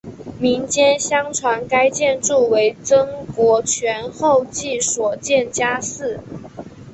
[0.39, 6.19] 民间相传该建筑为曾国荃后裔所建家祠。